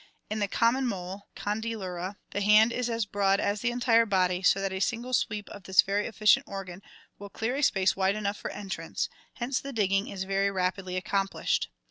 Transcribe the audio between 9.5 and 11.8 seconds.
the digging is very rapidly accomplished.